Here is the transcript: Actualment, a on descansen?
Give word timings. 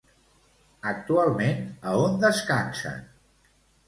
Actualment, 0.91 1.59
a 1.91 1.93
on 2.05 2.17
descansen? 2.23 2.97